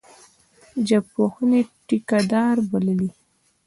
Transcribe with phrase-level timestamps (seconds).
[0.87, 3.09] ژبپوهني ټیکه دار بللی.